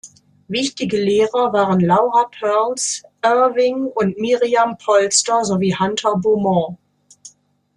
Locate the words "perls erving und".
2.31-4.17